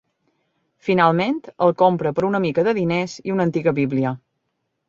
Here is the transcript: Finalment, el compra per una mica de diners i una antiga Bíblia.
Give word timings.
Finalment, 0.87 1.37
el 1.67 1.75
compra 1.83 2.13
per 2.21 2.25
una 2.31 2.41
mica 2.47 2.65
de 2.69 2.75
diners 2.81 3.19
i 3.29 3.37
una 3.37 3.49
antiga 3.51 3.79
Bíblia. 3.83 4.19